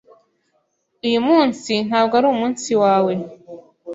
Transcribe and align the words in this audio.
Uyu 1.07 1.19
munsi 1.27 1.71
ntabwo 1.87 2.13
ari 2.19 2.27
umunsi 2.33 2.71
wawe. 2.81 3.13